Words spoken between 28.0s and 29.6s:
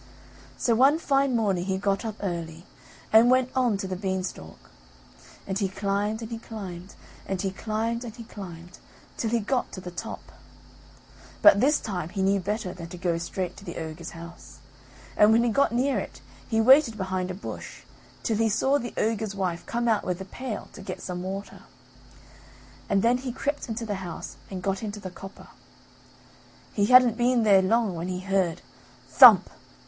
he heard thump!